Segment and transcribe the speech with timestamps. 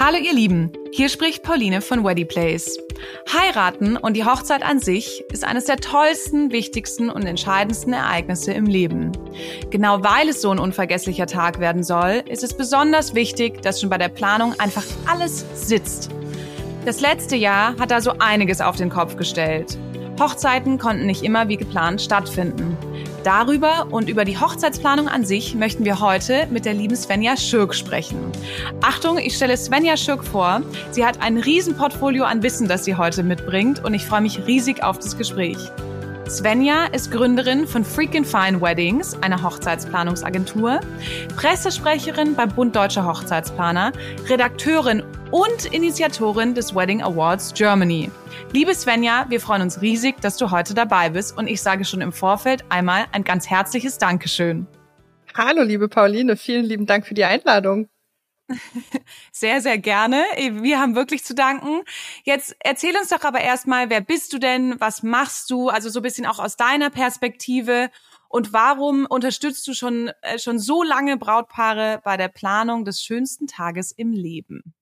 [0.00, 2.78] Hallo ihr Lieben, hier spricht Pauline von Weddy Place.
[3.32, 8.66] Heiraten und die Hochzeit an sich ist eines der tollsten, wichtigsten und entscheidendsten Ereignisse im
[8.66, 9.12] Leben.
[9.70, 13.88] Genau weil es so ein unvergesslicher Tag werden soll, ist es besonders wichtig, dass schon
[13.88, 16.10] bei der Planung einfach alles sitzt.
[16.84, 19.78] Das letzte Jahr hat also einiges auf den Kopf gestellt.
[20.20, 22.76] Hochzeiten konnten nicht immer wie geplant stattfinden.
[23.24, 27.74] Darüber und über die Hochzeitsplanung an sich möchten wir heute mit der lieben Svenja Schürk
[27.74, 28.18] sprechen.
[28.82, 30.60] Achtung, ich stelle Svenja Schürk vor.
[30.90, 34.82] Sie hat ein Riesenportfolio an Wissen, das sie heute mitbringt und ich freue mich riesig
[34.82, 35.56] auf das Gespräch.
[36.28, 40.80] Svenja ist Gründerin von Freakin' Fine Weddings, einer Hochzeitsplanungsagentur,
[41.36, 43.92] Pressesprecherin beim Bund Deutscher Hochzeitsplaner,
[44.26, 48.10] Redakteurin und Initiatorin des Wedding Awards Germany.
[48.52, 52.00] Liebe Svenja, wir freuen uns riesig, dass du heute dabei bist und ich sage schon
[52.00, 54.66] im Vorfeld einmal ein ganz herzliches Dankeschön.
[55.34, 57.88] Hallo, liebe Pauline, vielen lieben Dank für die Einladung.
[59.32, 60.24] Sehr, sehr gerne.
[60.36, 61.82] Wir haben wirklich zu danken.
[62.24, 64.80] Jetzt erzähl uns doch aber erstmal, wer bist du denn?
[64.80, 65.68] Was machst du?
[65.68, 67.90] Also so ein bisschen auch aus deiner Perspektive.
[68.28, 73.46] Und warum unterstützt du schon, äh, schon so lange Brautpaare bei der Planung des schönsten
[73.46, 74.74] Tages im Leben?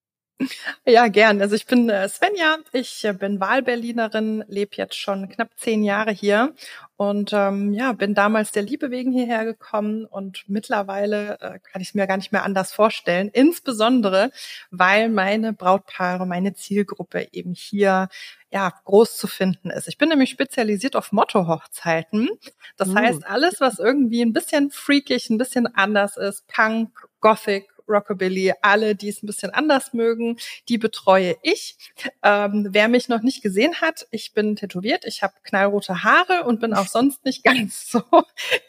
[0.86, 1.40] Ja, gern.
[1.40, 6.10] Also ich bin äh, Svenja, ich äh, bin Wahlberlinerin, lebe jetzt schon knapp zehn Jahre
[6.10, 6.54] hier
[6.96, 11.88] und ähm, ja, bin damals der Liebe wegen hierher gekommen und mittlerweile äh, kann ich
[11.88, 13.28] es mir gar nicht mehr anders vorstellen.
[13.32, 14.30] Insbesondere,
[14.70, 18.08] weil meine Brautpaare, meine Zielgruppe eben hier
[18.52, 19.88] ja groß zu finden ist.
[19.88, 22.28] Ich bin nämlich spezialisiert auf Motto-Hochzeiten.
[22.76, 22.94] Das uh.
[22.96, 28.94] heißt, alles, was irgendwie ein bisschen freakig, ein bisschen anders ist, Punk, Gothic, Rockabilly, alle,
[28.94, 31.76] die es ein bisschen anders mögen, die betreue ich.
[32.22, 36.60] Ähm, wer mich noch nicht gesehen hat, ich bin tätowiert, ich habe knallrote Haare und
[36.60, 38.02] bin auch sonst nicht ganz so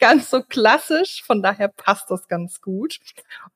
[0.00, 1.22] ganz so klassisch.
[1.24, 3.00] Von daher passt das ganz gut.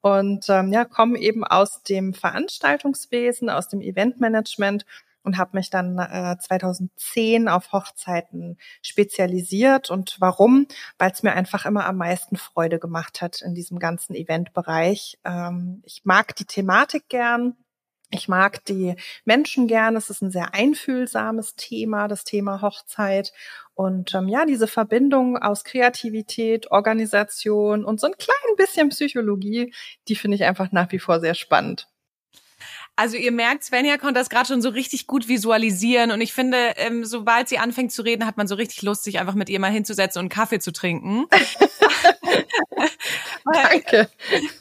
[0.00, 4.84] Und ähm, ja, komme eben aus dem Veranstaltungswesen, aus dem Eventmanagement
[5.22, 9.90] und habe mich dann äh, 2010 auf Hochzeiten spezialisiert.
[9.90, 10.66] Und warum?
[10.98, 15.18] Weil es mir einfach immer am meisten Freude gemacht hat in diesem ganzen Eventbereich.
[15.24, 17.56] Ähm, ich mag die Thematik gern.
[18.10, 18.94] Ich mag die
[19.26, 19.94] Menschen gern.
[19.94, 23.32] Es ist ein sehr einfühlsames Thema, das Thema Hochzeit.
[23.74, 29.74] Und ähm, ja, diese Verbindung aus Kreativität, Organisation und so ein klein bisschen Psychologie,
[30.08, 31.88] die finde ich einfach nach wie vor sehr spannend.
[32.98, 36.72] Also ihr merkt, Svenja konnte das gerade schon so richtig gut visualisieren und ich finde,
[36.78, 39.60] ähm, sobald sie anfängt zu reden, hat man so richtig Lust, sich einfach mit ihr
[39.60, 41.26] mal hinzusetzen und einen Kaffee zu trinken.
[43.44, 44.08] Danke.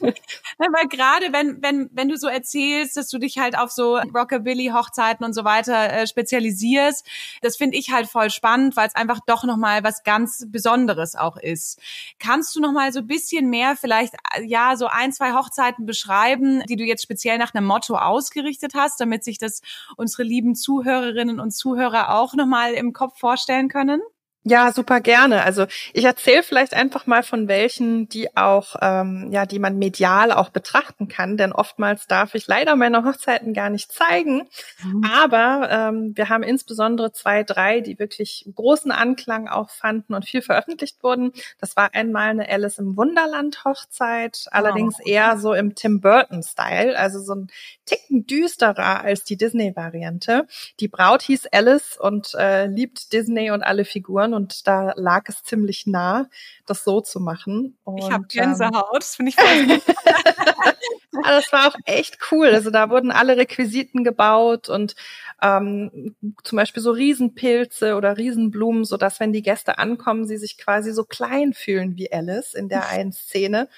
[0.00, 5.24] Weil gerade wenn, wenn, wenn du so erzählst, dass du dich halt auf so Rockabilly-Hochzeiten
[5.24, 7.06] und so weiter äh, spezialisierst,
[7.42, 11.36] das finde ich halt voll spannend, weil es einfach doch nochmal was ganz Besonderes auch
[11.36, 11.80] ist.
[12.18, 16.62] Kannst du nochmal so ein bisschen mehr vielleicht, äh, ja, so ein, zwei Hochzeiten beschreiben,
[16.68, 19.62] die du jetzt speziell nach einem Motto ausgerichtet hast, damit sich das
[19.96, 24.00] unsere lieben Zuhörerinnen und Zuhörer auch nochmal im Kopf vorstellen können?
[24.44, 25.42] Ja, super gerne.
[25.44, 30.32] Also ich erzähle vielleicht einfach mal von welchen, die auch, ähm, ja, die man medial
[30.32, 34.48] auch betrachten kann, denn oftmals darf ich leider meine Hochzeiten gar nicht zeigen.
[34.82, 35.04] Mhm.
[35.04, 40.40] Aber ähm, wir haben insbesondere zwei, drei, die wirklich großen Anklang auch fanden und viel
[40.40, 41.32] veröffentlicht wurden.
[41.60, 46.96] Das war einmal eine Alice im Wunderland Hochzeit, allerdings eher so im Tim Burton Style,
[46.96, 47.48] also so ein
[47.84, 50.46] Ticken düsterer als die Disney-Variante.
[50.80, 55.42] Die Braut hieß Alice und äh, liebt Disney und alle Figuren und da lag es
[55.42, 56.28] ziemlich nah,
[56.66, 57.78] das so zu machen.
[57.84, 59.80] Und, ich habe Gänsehaut, das finde ich voll
[61.24, 62.48] Das war auch echt cool.
[62.48, 64.94] Also da wurden alle Requisiten gebaut und
[65.42, 70.58] ähm, zum Beispiel so Riesenpilze oder Riesenblumen, so dass wenn die Gäste ankommen, sie sich
[70.58, 73.68] quasi so klein fühlen wie Alice in der einen Szene.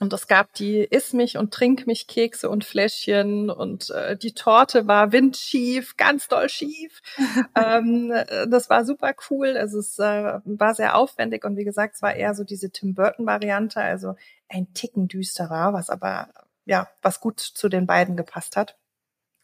[0.00, 4.32] Und es gab die Iss mich und Trink mich Kekse und Fläschchen und äh, die
[4.32, 7.02] Torte war windschief, ganz doll schief.
[7.54, 9.58] ähm, äh, das war super cool.
[9.58, 12.94] Also es äh, war sehr aufwendig und wie gesagt, es war eher so diese Tim
[12.94, 14.14] Burton Variante, also
[14.48, 16.30] ein Ticken düsterer, was aber
[16.64, 18.78] ja, was gut zu den beiden gepasst hat.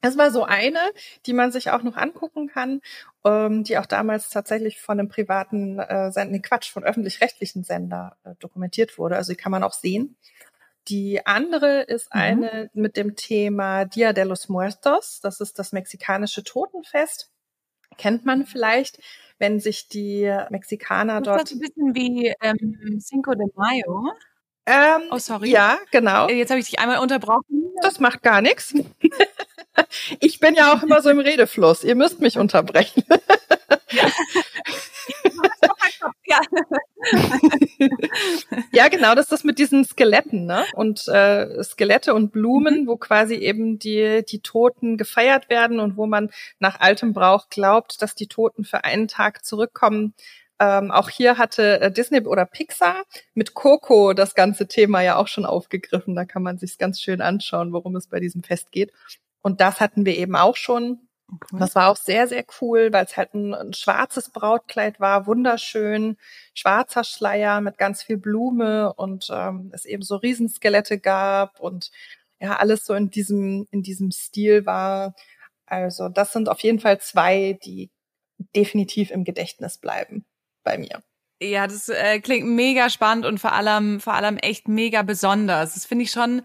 [0.00, 0.78] Das war so eine,
[1.26, 2.80] die man sich auch noch angucken kann,
[3.26, 8.16] ähm, die auch damals tatsächlich von einem privaten äh, Sender, nee, Quatsch, von öffentlich-rechtlichen Sender
[8.24, 9.16] äh, dokumentiert wurde.
[9.16, 10.16] Also die kann man auch sehen.
[10.88, 12.20] Die andere ist mhm.
[12.20, 15.20] eine mit dem Thema Dia de los Muertos.
[15.20, 17.32] Das ist das mexikanische Totenfest.
[17.98, 19.00] Kennt man vielleicht,
[19.38, 21.42] wenn sich die Mexikaner ist dort.
[21.42, 24.12] Das ein bisschen wie ähm, Cinco de Mayo.
[24.66, 25.50] Ähm, oh, sorry.
[25.50, 26.28] Ja, genau.
[26.28, 27.72] Jetzt habe ich dich einmal unterbrochen.
[27.82, 28.74] Das macht gar nichts.
[30.20, 31.84] Ich bin ja auch immer so im Redefluss.
[31.84, 33.04] Ihr müsst mich unterbrechen.
[36.26, 36.40] Ja.
[38.72, 38.88] ja.
[38.88, 40.64] genau, das ist das mit diesen Skeletten, ne?
[40.74, 42.86] Und äh, Skelette und Blumen, mhm.
[42.88, 48.02] wo quasi eben die, die Toten gefeiert werden und wo man nach altem Brauch glaubt,
[48.02, 50.14] dass die Toten für einen Tag zurückkommen.
[50.58, 55.28] Ähm, auch hier hatte äh, Disney oder Pixar mit Coco das ganze Thema ja auch
[55.28, 56.14] schon aufgegriffen.
[56.14, 58.90] Da kann man sich ganz schön anschauen, worum es bei diesem Fest geht.
[59.46, 61.06] Und das hatten wir eben auch schon.
[61.32, 61.56] Okay.
[61.60, 66.16] Das war auch sehr, sehr cool, weil es halt ein, ein, schwarzes Brautkleid war, wunderschön,
[66.52, 71.92] schwarzer Schleier mit ganz viel Blume und ähm, es eben so Riesenskelette gab und
[72.40, 75.14] ja, alles so in diesem, in diesem Stil war.
[75.64, 77.92] Also das sind auf jeden Fall zwei, die
[78.56, 80.24] definitiv im Gedächtnis bleiben
[80.64, 81.04] bei mir.
[81.40, 85.74] Ja, das äh, klingt mega spannend und vor allem, vor allem echt mega besonders.
[85.74, 86.42] Das finde ich schon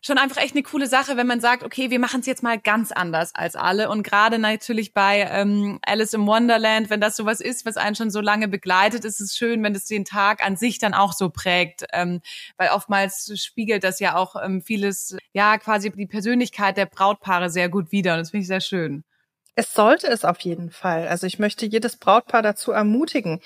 [0.00, 2.58] schon einfach echt eine coole Sache, wenn man sagt, okay, wir machen es jetzt mal
[2.58, 3.88] ganz anders als alle.
[3.90, 8.10] Und gerade natürlich bei ähm, Alice im Wonderland, wenn das sowas ist, was einen schon
[8.10, 11.30] so lange begleitet, ist es schön, wenn es den Tag an sich dann auch so
[11.30, 11.84] prägt.
[11.92, 12.20] Ähm,
[12.56, 17.68] weil oftmals spiegelt das ja auch ähm, vieles, ja, quasi die Persönlichkeit der Brautpaare sehr
[17.68, 18.14] gut wider.
[18.14, 19.04] Und das finde ich sehr schön.
[19.54, 21.08] Es sollte es auf jeden Fall.
[21.08, 23.40] Also ich möchte jedes Brautpaar dazu ermutigen,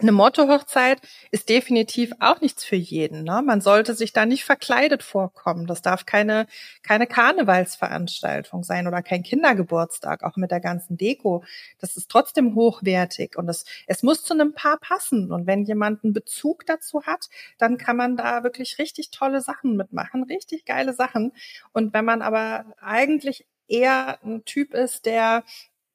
[0.00, 1.00] eine Motto-Hochzeit
[1.30, 3.24] ist definitiv auch nichts für jeden.
[3.24, 3.42] Ne?
[3.44, 5.66] Man sollte sich da nicht verkleidet vorkommen.
[5.66, 6.46] Das darf keine,
[6.82, 11.42] keine Karnevalsveranstaltung sein oder kein Kindergeburtstag, auch mit der ganzen Deko.
[11.80, 15.32] Das ist trotzdem hochwertig und es, es muss zu einem Paar passen.
[15.32, 17.28] Und wenn jemand einen Bezug dazu hat,
[17.58, 21.32] dann kann man da wirklich richtig tolle Sachen mitmachen, richtig geile Sachen.
[21.72, 25.44] Und wenn man aber eigentlich eher ein Typ ist, der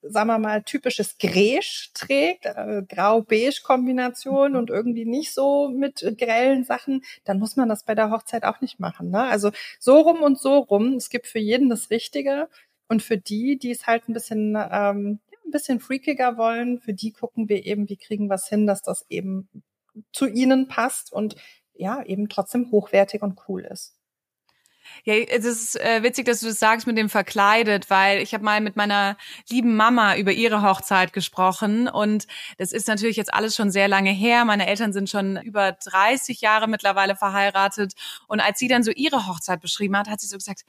[0.04, 7.04] sagen wir mal, typisches Gräsch trägt, äh, Grau-Beige-Kombination und irgendwie nicht so mit grellen Sachen,
[7.24, 9.10] dann muss man das bei der Hochzeit auch nicht machen.
[9.10, 9.24] Ne?
[9.24, 10.96] Also so rum und so rum.
[10.96, 12.50] Es gibt für jeden das Richtige.
[12.88, 17.12] Und für die, die es halt ein bisschen, ähm, ein bisschen freakiger wollen, für die
[17.12, 19.48] gucken wir eben, wie kriegen wir es hin, dass das eben
[20.12, 21.36] zu ihnen passt und
[21.74, 23.96] ja, eben trotzdem hochwertig und cool ist.
[25.06, 28.44] Ja, es ist äh, witzig, dass du das sagst mit dem verkleidet, weil ich habe
[28.44, 29.18] mal mit meiner
[29.50, 32.27] lieben Mama über ihre Hochzeit gesprochen und
[32.57, 34.45] das ist natürlich jetzt alles schon sehr lange her.
[34.45, 37.94] Meine Eltern sind schon über 30 Jahre mittlerweile verheiratet
[38.27, 40.63] und als sie dann so ihre Hochzeit beschrieben hat, hat sie so gesagt,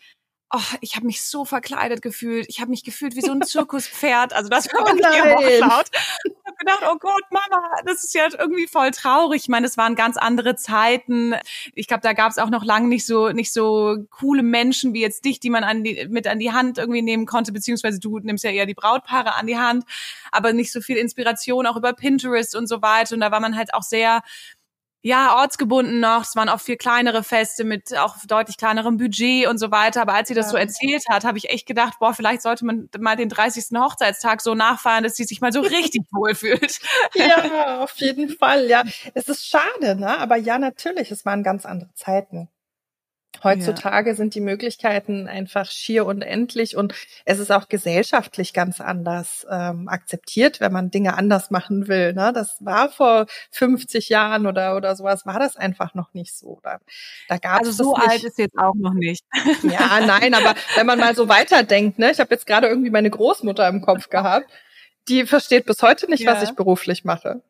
[0.54, 2.46] oh, ich habe mich so verkleidet gefühlt.
[2.48, 4.32] Ich habe mich gefühlt wie so ein Zirkuspferd.
[4.32, 5.86] Also das war oh wirklich oh Wortlaut.
[6.24, 9.42] Ich habe gedacht, oh Gott, Mama, das ist ja irgendwie voll traurig.
[9.42, 11.34] Ich meine, es waren ganz andere Zeiten.
[11.74, 15.00] Ich glaube, da gab es auch noch lange nicht so nicht so coole Menschen wie
[15.00, 18.18] jetzt dich, die man an die, mit an die Hand irgendwie nehmen konnte, beziehungsweise du
[18.20, 19.84] nimmst ja eher die Brautpaare an die Hand,
[20.30, 23.14] aber nicht so viel Inspiration auch über Pinterest und so weiter.
[23.14, 24.22] Und da war man halt auch sehr
[25.06, 26.22] ja, ortsgebunden noch.
[26.22, 30.00] Es waren auch viel kleinere Feste mit auch deutlich kleinerem Budget und so weiter.
[30.00, 30.52] Aber als sie das ja.
[30.52, 33.78] so erzählt hat, habe ich echt gedacht, boah, vielleicht sollte man mal den 30.
[33.78, 36.80] Hochzeitstag so nachfeiern, dass sie sich mal so richtig wohlfühlt.
[37.14, 38.66] Ja, auf jeden Fall.
[38.66, 40.18] Ja, es ist schade, ne?
[40.18, 42.48] Aber ja, natürlich, es waren ganz andere Zeiten.
[43.44, 44.16] Heutzutage ja.
[44.16, 46.94] sind die Möglichkeiten einfach schier unendlich und
[47.24, 52.14] es ist auch gesellschaftlich ganz anders ähm, akzeptiert, wenn man Dinge anders machen will.
[52.14, 52.32] Ne?
[52.34, 56.58] Das war vor 50 Jahren oder oder sowas war das einfach noch nicht so.
[56.62, 56.78] Da,
[57.28, 59.24] da gab also so alt ist jetzt auch noch nicht.
[59.62, 63.10] Ja, nein, aber wenn man mal so weiterdenkt, ne, ich habe jetzt gerade irgendwie meine
[63.10, 64.50] Großmutter im Kopf gehabt,
[65.08, 66.34] die versteht bis heute nicht, ja.
[66.34, 67.42] was ich beruflich mache.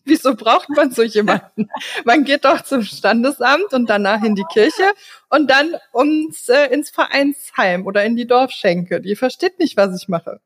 [0.04, 1.68] Wieso braucht man so jemanden?
[2.04, 4.92] Man geht doch zum Standesamt und danach in die Kirche
[5.28, 9.00] und dann ums, äh, ins Vereinsheim oder in die Dorfschenke.
[9.00, 10.40] Die versteht nicht, was ich mache.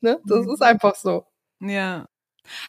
[0.00, 0.18] Ne?
[0.24, 0.52] Das mhm.
[0.52, 1.26] ist einfach so.
[1.60, 2.06] Ja.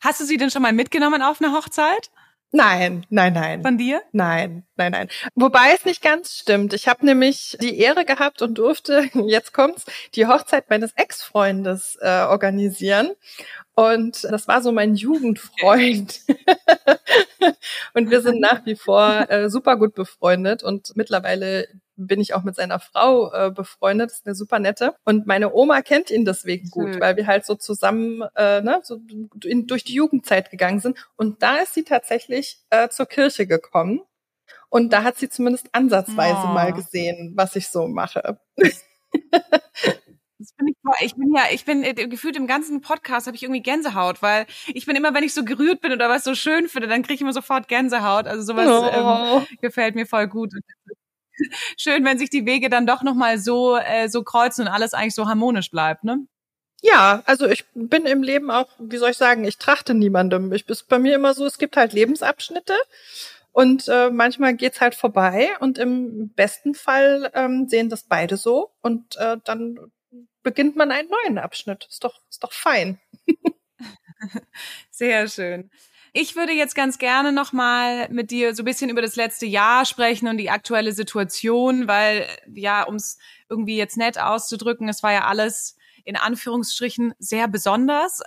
[0.02, 2.10] Hast du sie denn schon mal mitgenommen auf eine Hochzeit?
[2.52, 3.62] Nein, nein, nein.
[3.62, 4.02] Von dir?
[4.14, 5.10] Nein, nein, nein.
[5.36, 6.74] Wobei es nicht ganz stimmt.
[6.74, 9.86] Ich habe nämlich die Ehre gehabt und durfte, jetzt kommt's,
[10.16, 13.12] die Hochzeit meines Ex-Freundes äh, organisieren.
[13.76, 16.22] Und das war so mein Jugendfreund.
[17.94, 22.44] und wir sind nach wie vor äh, super gut befreundet und mittlerweile bin ich auch
[22.44, 24.96] mit seiner Frau äh, befreundet, ist eine super nette.
[25.04, 27.00] Und meine Oma kennt ihn deswegen gut, mhm.
[27.00, 29.02] weil wir halt so zusammen äh, ne, so
[29.44, 30.98] in, durch die Jugendzeit gegangen sind.
[31.16, 34.02] Und da ist sie tatsächlich äh, zur Kirche gekommen.
[34.70, 36.54] Und da hat sie zumindest ansatzweise oh.
[36.54, 38.40] mal gesehen, was ich so mache.
[40.40, 43.42] Das bin ich, ich bin ja, ich bin äh, gefühlt im ganzen Podcast habe ich
[43.42, 46.70] irgendwie Gänsehaut, weil ich bin immer, wenn ich so gerührt bin oder was so schön
[46.70, 48.28] finde, dann kriege ich immer sofort Gänsehaut.
[48.28, 49.40] Also sowas oh.
[49.40, 50.54] ähm, gefällt mir voll gut.
[51.78, 55.16] Schön, wenn sich die Wege dann doch nochmal so, äh, so kreuzen und alles eigentlich
[55.16, 56.26] so harmonisch bleibt, ne?
[56.82, 60.54] Ja, also ich bin im Leben auch, wie soll ich sagen, ich trachte niemandem.
[60.54, 62.76] Ich ist bei mir immer so, es gibt halt Lebensabschnitte
[63.52, 68.72] und äh, manchmal geht's halt vorbei und im besten Fall ähm, sehen das beide so
[68.82, 69.92] und äh, dann
[70.44, 71.88] beginnt man einen neuen Abschnitt.
[71.90, 73.00] Ist doch, ist doch fein.
[74.92, 75.70] Sehr schön.
[76.20, 79.86] Ich würde jetzt ganz gerne nochmal mit dir so ein bisschen über das letzte Jahr
[79.86, 83.20] sprechen und die aktuelle Situation, weil ja, um es
[83.50, 85.77] irgendwie jetzt nett auszudrücken, es war ja alles
[86.08, 88.22] in Anführungsstrichen sehr besonders.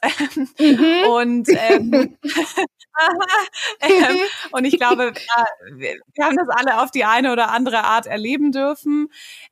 [0.58, 1.04] Mhm.
[1.10, 2.18] und ähm,
[3.80, 4.18] ähm,
[4.52, 5.14] und ich glaube,
[5.72, 9.08] wir haben das alle auf die eine oder andere Art erleben dürfen.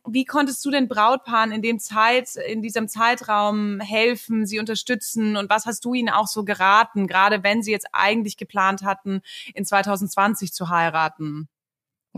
[0.07, 5.49] Wie konntest du den Brautpaaren in dem Zeit, in diesem Zeitraum helfen, sie unterstützen und
[5.49, 9.23] was hast du ihnen auch so geraten, gerade wenn sie jetzt eigentlich geplant hatten,
[9.55, 11.49] in 2020 zu heiraten?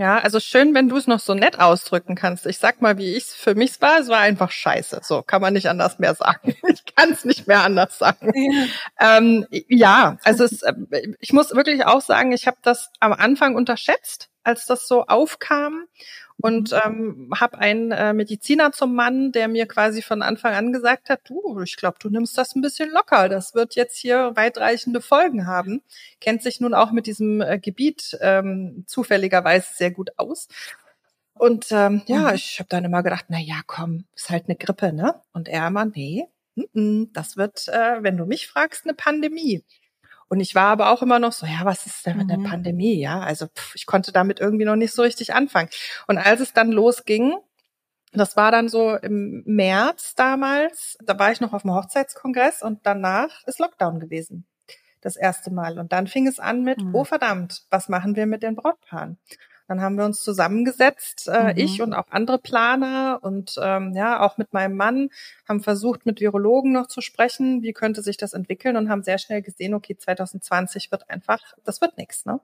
[0.01, 2.47] Ja, also schön, wenn du es noch so nett ausdrücken kannst.
[2.47, 5.01] Ich sag mal, wie ich es für mich war, es war einfach scheiße.
[5.03, 6.55] So kann man nicht anders mehr sagen.
[6.71, 8.33] Ich kann es nicht mehr anders sagen.
[8.35, 10.73] Ja, ähm, ja also es, äh,
[11.21, 15.87] ich muss wirklich auch sagen, ich habe das am Anfang unterschätzt, als das so aufkam
[16.39, 21.11] und ähm, habe einen äh, Mediziner zum Mann, der mir quasi von Anfang an gesagt
[21.11, 25.01] hat, du, ich glaube, du nimmst das ein bisschen locker, das wird jetzt hier weitreichende
[25.01, 25.83] Folgen haben,
[26.21, 30.49] kennt sich nun auch mit diesem äh, Gebiet ähm, zufälligerweise sehr gut aus.
[31.35, 32.35] Und ähm, ja, mhm.
[32.35, 35.15] ich habe dann immer gedacht, na ja, komm, ist halt eine Grippe, ne?
[35.33, 36.27] Und er immer, nee,
[36.75, 39.65] das wird, äh, wenn du mich fragst, eine Pandemie.
[40.31, 42.45] Und ich war aber auch immer noch so, ja, was ist denn mit mhm.
[42.45, 43.01] der Pandemie?
[43.01, 45.69] Ja, also pff, ich konnte damit irgendwie noch nicht so richtig anfangen.
[46.07, 47.35] Und als es dann losging,
[48.13, 52.79] das war dann so im März damals, da war ich noch auf dem Hochzeitskongress und
[52.85, 54.47] danach ist Lockdown gewesen.
[55.01, 55.81] Das erste Mal.
[55.81, 56.95] Und dann fing es an mit, mhm.
[56.95, 59.19] oh verdammt, was machen wir mit den Brautpaaren?
[59.71, 61.53] Dann haben wir uns zusammengesetzt, äh, mhm.
[61.55, 65.11] ich und auch andere Planer und ähm, ja, auch mit meinem Mann,
[65.49, 69.19] haben versucht, mit Virologen noch zu sprechen, wie könnte sich das entwickeln und haben sehr
[69.19, 72.41] schnell gesehen, okay, 2020 wird einfach, das wird nichts, ne?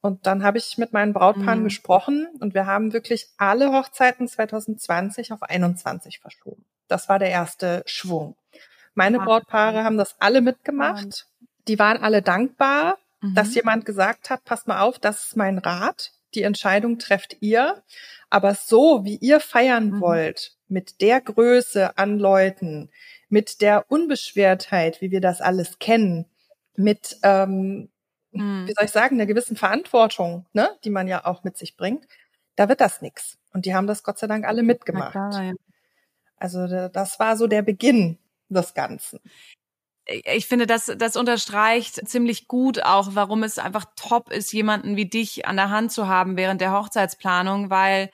[0.00, 1.64] Und dann habe ich mit meinen Brautpaaren mhm.
[1.64, 6.64] gesprochen und wir haben wirklich alle Hochzeiten 2020 auf 21 verschoben.
[6.86, 8.36] Das war der erste Schwung.
[8.94, 11.26] Meine Brautpaare haben das alle mitgemacht.
[11.66, 13.34] Die waren alle dankbar, mhm.
[13.34, 17.82] dass jemand gesagt hat, pass mal auf, das ist mein Rat die Entscheidung trefft ihr.
[18.30, 20.00] Aber so, wie ihr feiern mhm.
[20.00, 22.90] wollt, mit der Größe an Leuten,
[23.28, 26.26] mit der Unbeschwertheit, wie wir das alles kennen,
[26.76, 27.90] mit, ähm,
[28.32, 28.66] mhm.
[28.66, 32.06] wie soll ich sagen, einer gewissen Verantwortung, ne, die man ja auch mit sich bringt,
[32.56, 33.38] da wird das nix.
[33.52, 35.12] Und die haben das Gott sei Dank alle mitgemacht.
[35.12, 35.52] Klar, ja.
[36.36, 39.20] Also das war so der Beginn des Ganzen
[40.06, 45.06] ich finde, das, das unterstreicht ziemlich gut auch, warum es einfach top ist, jemanden wie
[45.06, 48.10] dich an der Hand zu haben während der Hochzeitsplanung, weil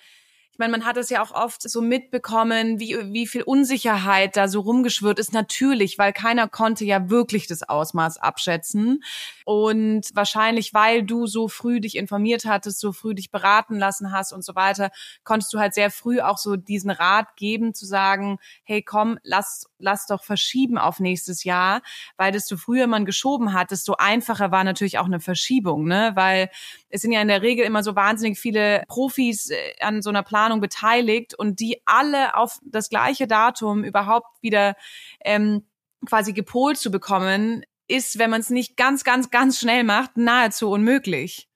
[0.61, 4.61] meine, man hat es ja auch oft so mitbekommen, wie, wie viel Unsicherheit da so
[4.61, 5.33] rumgeschwirrt ist.
[5.33, 9.03] Natürlich, weil keiner konnte ja wirklich das Ausmaß abschätzen.
[9.45, 14.33] Und wahrscheinlich, weil du so früh dich informiert hattest, so früh dich beraten lassen hast
[14.33, 14.91] und so weiter,
[15.25, 19.67] konntest du halt sehr früh auch so diesen Rat geben, zu sagen, hey, komm, lass,
[19.79, 21.83] lass doch verschieben auf nächstes Jahr,
[22.17, 26.13] weil desto früher man geschoben hat, desto einfacher war natürlich auch eine Verschiebung, ne?
[26.15, 26.51] Weil
[26.91, 30.23] es sind ja in der Regel immer so wahnsinnig viele Profis äh, an so einer
[30.23, 34.77] Planung beteiligt und die alle auf das gleiche Datum überhaupt wieder
[35.25, 35.65] ähm,
[36.07, 40.71] quasi gepolt zu bekommen, ist, wenn man es nicht ganz, ganz, ganz schnell macht, nahezu
[40.71, 41.49] unmöglich.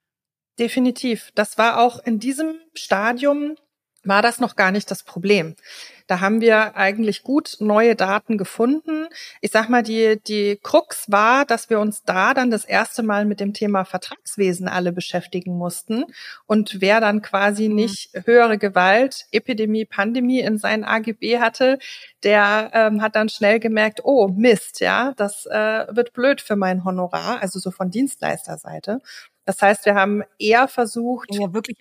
[0.58, 1.30] Definitiv.
[1.34, 3.56] Das war auch in diesem Stadium
[4.04, 5.56] war das noch gar nicht das Problem.
[6.06, 9.06] Da haben wir eigentlich gut neue Daten gefunden.
[9.40, 13.24] Ich sag mal, die, die Krux war, dass wir uns da dann das erste Mal
[13.24, 16.04] mit dem Thema Vertragswesen alle beschäftigen mussten.
[16.46, 17.76] Und wer dann quasi mhm.
[17.76, 21.78] nicht höhere Gewalt, Epidemie, Pandemie in seinen AGB hatte,
[22.22, 26.84] der ähm, hat dann schnell gemerkt, oh Mist, ja, das äh, wird blöd für mein
[26.84, 29.00] Honorar, also so von Dienstleisterseite.
[29.44, 31.28] Das heißt, wir haben eher versucht.
[31.34, 31.76] Ja, wirklich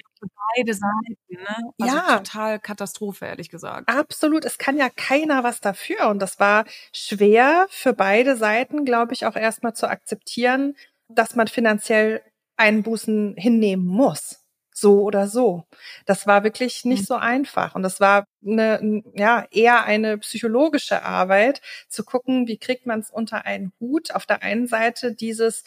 [0.56, 1.72] beide Seiten, ne?
[1.80, 2.18] Also ja.
[2.18, 3.90] total Katastrophe, ehrlich gesagt.
[3.90, 4.46] Absolut.
[4.46, 6.10] Es kann ja keiner was dafür.
[6.10, 10.76] Und das war schwer für beide Seiten, glaube ich, auch erstmal zu akzeptieren,
[11.08, 12.22] dass man finanziell
[12.58, 14.40] Einbußen hinnehmen muss.
[14.76, 15.66] So oder so.
[16.06, 17.06] Das war wirklich nicht mhm.
[17.06, 17.76] so einfach.
[17.76, 23.12] Und das war eine, ja, eher eine psychologische Arbeit, zu gucken, wie kriegt man es
[23.12, 24.16] unter einen Hut.
[24.16, 25.64] Auf der einen Seite dieses,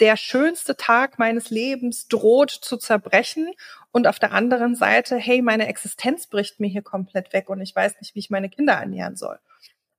[0.00, 3.52] der schönste Tag meines Lebens droht zu zerbrechen
[3.90, 7.74] und auf der anderen Seite, hey, meine Existenz bricht mir hier komplett weg und ich
[7.74, 9.38] weiß nicht, wie ich meine Kinder ernähren soll.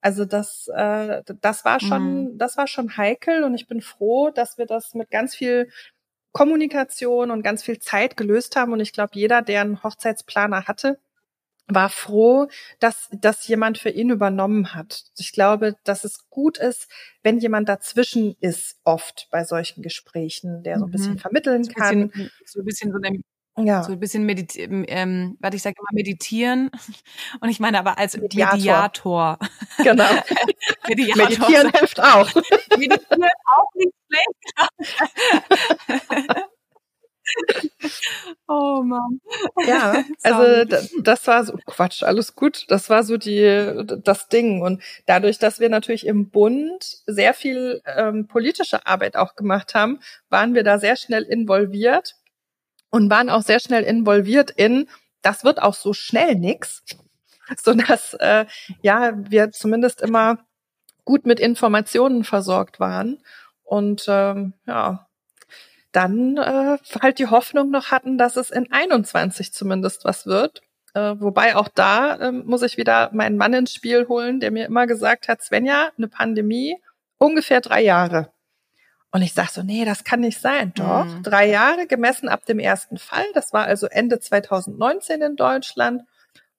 [0.02, 2.38] Also das, äh, das war schon, mhm.
[2.38, 5.70] das war schon heikel und ich bin froh, dass wir das mit ganz viel
[6.32, 11.00] Kommunikation und ganz viel Zeit gelöst haben und ich glaube, jeder, der einen Hochzeitsplaner hatte,
[11.70, 12.48] war froh,
[12.80, 15.04] dass das jemand für ihn übernommen hat.
[15.18, 16.88] Ich glaube, dass es gut ist,
[17.24, 21.20] wenn jemand dazwischen ist, oft bei solchen Gesprächen, der so ein bisschen mhm.
[21.20, 22.32] vermitteln so ein bisschen, kann.
[22.46, 23.22] So ein bisschen so eine
[23.58, 23.84] Ja.
[23.84, 26.72] So ein bisschen meditieren, ähm, warte, ich sage immer meditieren.
[27.42, 28.56] Und ich meine aber als Mediator.
[28.56, 29.40] Mediator.
[29.78, 30.10] Genau.
[30.88, 31.26] Mediator.
[31.26, 32.34] Meditieren hilft auch.
[32.78, 34.40] Meditieren auch nicht schlecht.
[38.48, 39.22] oh Mann.
[39.68, 40.66] Ja, also
[41.02, 42.66] das war so, Quatsch, alles gut.
[42.70, 44.62] Das war so die, das Ding.
[44.62, 50.00] Und dadurch, dass wir natürlich im Bund sehr viel ähm, politische Arbeit auch gemacht haben,
[50.30, 52.16] waren wir da sehr schnell involviert
[52.90, 54.88] und waren auch sehr schnell involviert in,
[55.22, 56.84] das wird auch so schnell nix,
[57.62, 58.46] so dass äh,
[58.82, 60.40] ja wir zumindest immer
[61.06, 63.24] gut mit Informationen versorgt waren
[63.64, 65.09] und ähm, ja
[65.92, 70.62] dann äh, halt die Hoffnung noch hatten, dass es in 21 zumindest was wird.
[70.94, 74.66] Äh, wobei auch da äh, muss ich wieder meinen Mann ins Spiel holen, der mir
[74.66, 76.78] immer gesagt hat, Svenja, eine Pandemie,
[77.18, 78.32] ungefähr drei Jahre.
[79.12, 80.72] Und ich sag so, nee, das kann nicht sein.
[80.76, 81.24] Doch, mhm.
[81.24, 83.26] drei Jahre gemessen ab dem ersten Fall.
[83.34, 86.04] Das war also Ende 2019 in Deutschland.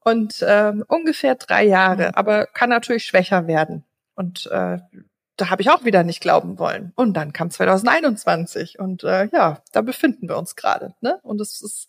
[0.03, 2.15] Und ähm, ungefähr drei Jahre, mhm.
[2.15, 3.85] aber kann natürlich schwächer werden.
[4.15, 4.79] Und äh,
[5.41, 6.93] da habe ich auch wieder nicht glauben wollen.
[6.97, 10.95] Und dann kam 2021 und äh, ja, da befinden wir uns gerade.
[11.01, 11.19] Ne?
[11.23, 11.89] Und es ist,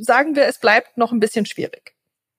[0.00, 1.94] sagen wir, es bleibt noch ein bisschen schwierig.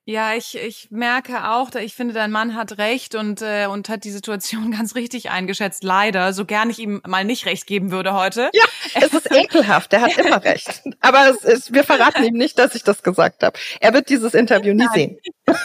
[0.10, 4.06] Ja, ich, ich merke auch, ich finde, dein Mann hat recht und, äh, und hat
[4.06, 5.84] die Situation ganz richtig eingeschätzt.
[5.84, 8.50] Leider, so gern ich ihm mal nicht recht geben würde heute.
[8.54, 8.64] Ja,
[8.96, 9.92] es ist ekelhaft.
[9.92, 10.82] Der hat immer recht.
[11.02, 13.60] Aber es ist, wir verraten ihm nicht, dass ich das gesagt habe.
[13.82, 14.94] Er wird dieses Interview nie Nein.
[14.94, 15.20] sehen.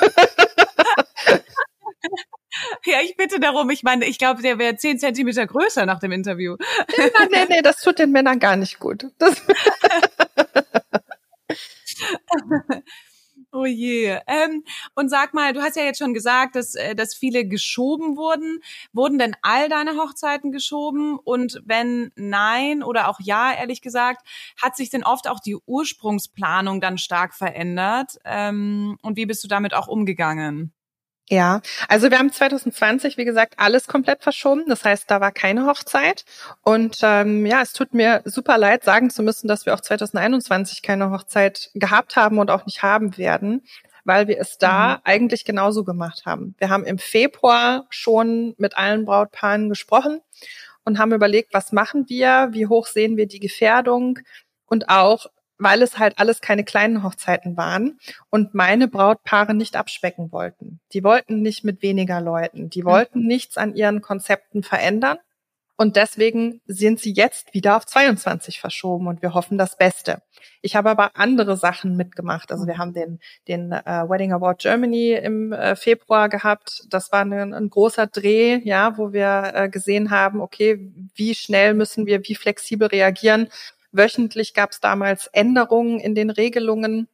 [2.84, 3.70] Ja, ich bitte darum.
[3.70, 6.56] Ich meine, ich glaube, der wäre zehn Zentimeter größer nach dem Interview.
[6.98, 9.06] Nee, nee, nee, das tut den Männern gar nicht gut.
[13.54, 14.18] Oh je.
[14.26, 14.64] Ähm,
[14.94, 18.60] und sag mal, du hast ja jetzt schon gesagt, dass, äh, dass viele geschoben wurden.
[18.94, 21.18] Wurden denn all deine Hochzeiten geschoben?
[21.22, 24.26] Und wenn nein oder auch ja, ehrlich gesagt,
[24.60, 28.16] hat sich denn oft auch die Ursprungsplanung dann stark verändert?
[28.24, 30.72] Ähm, und wie bist du damit auch umgegangen?
[31.28, 34.64] Ja, also wir haben 2020, wie gesagt, alles komplett verschoben.
[34.68, 36.24] Das heißt, da war keine Hochzeit.
[36.62, 40.82] Und ähm, ja, es tut mir super leid, sagen zu müssen, dass wir auch 2021
[40.82, 43.62] keine Hochzeit gehabt haben und auch nicht haben werden,
[44.04, 45.00] weil wir es da mhm.
[45.04, 46.54] eigentlich genauso gemacht haben.
[46.58, 50.20] Wir haben im Februar schon mit allen Brautpaaren gesprochen
[50.84, 54.18] und haben überlegt, was machen wir, wie hoch sehen wir die Gefährdung
[54.66, 55.26] und auch,
[55.62, 57.98] weil es halt alles keine kleinen Hochzeiten waren
[58.30, 60.80] und meine Brautpaare nicht abspecken wollten.
[60.92, 63.26] Die wollten nicht mit weniger Leuten, die wollten mhm.
[63.26, 65.18] nichts an ihren Konzepten verändern.
[65.76, 70.22] Und deswegen sind sie jetzt wieder auf 22 verschoben und wir hoffen das Beste.
[70.60, 72.52] Ich habe aber andere Sachen mitgemacht.
[72.52, 76.84] Also wir haben den, den äh, Wedding Award Germany im äh, Februar gehabt.
[76.90, 81.74] Das war ein, ein großer Dreh, ja, wo wir äh, gesehen haben, okay, wie schnell
[81.74, 83.48] müssen wir, wie flexibel reagieren
[83.92, 87.08] Wöchentlich gab es damals Änderungen in den Regelungen.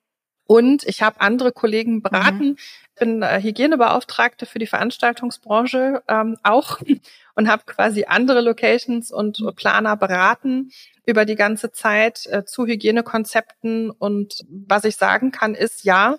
[0.46, 2.02] Und ich habe andere Kollegen mhm.
[2.02, 2.56] beraten, mhm.
[2.98, 6.80] bin äh, Hygienebeauftragte für die Veranstaltungsbranche ähm, auch
[7.34, 10.70] und habe quasi andere Locations und Planer beraten
[11.04, 13.90] über die ganze Zeit äh, zu Hygienekonzepten.
[13.90, 16.16] Und was ich sagen kann, ist ja,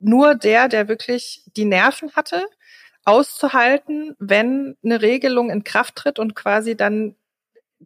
[0.00, 2.46] nur der, der wirklich die Nerven hatte,
[3.04, 7.14] auszuhalten, wenn eine Regelung in Kraft tritt und quasi dann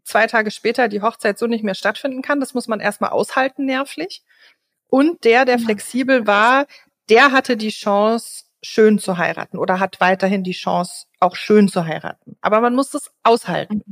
[0.02, 2.40] zwei Tage später die Hochzeit so nicht mehr stattfinden kann.
[2.40, 4.22] Das muss man erstmal aushalten nervlich.
[4.88, 6.66] Und der, der flexibel war,
[7.09, 11.85] der hatte die Chance, schön zu heiraten oder hat weiterhin die Chance, auch schön zu
[11.85, 12.37] heiraten.
[12.40, 13.83] Aber man muss das aushalten.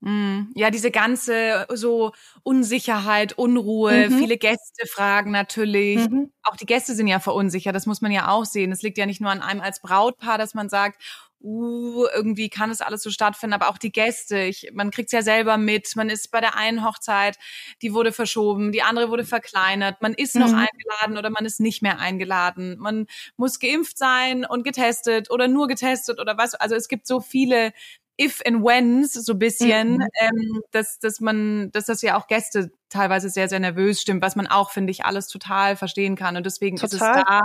[0.00, 0.50] Mhm.
[0.56, 4.18] Ja, diese ganze so Unsicherheit, Unruhe, mhm.
[4.18, 6.08] viele Gäste fragen natürlich.
[6.08, 6.32] Mhm.
[6.42, 8.72] Auch die Gäste sind ja verunsichert, das muss man ja auch sehen.
[8.72, 11.00] Es liegt ja nicht nur an einem als Brautpaar, dass man sagt,
[11.42, 15.22] uh, irgendwie kann es alles so stattfinden, aber auch die Gäste, ich, man kriegt's ja
[15.22, 17.38] selber mit, man ist bei der einen Hochzeit,
[17.82, 20.66] die wurde verschoben, die andere wurde verkleinert, man ist noch mhm.
[20.66, 25.68] eingeladen oder man ist nicht mehr eingeladen, man muss geimpft sein und getestet oder nur
[25.68, 27.72] getestet oder was, also es gibt so viele
[28.20, 30.06] if and whens so bisschen, mhm.
[30.20, 34.36] ähm, dass, dass man, dass das ja auch Gäste teilweise sehr, sehr nervös stimmt, was
[34.36, 36.36] man auch, finde ich, alles total verstehen kann.
[36.36, 36.88] Und deswegen total.
[36.88, 37.42] ist es da,